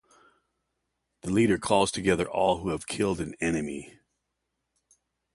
[1.21, 3.99] The leader calls together all who have killed an enemy.